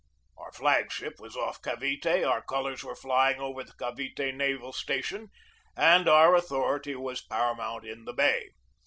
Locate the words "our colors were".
2.27-2.95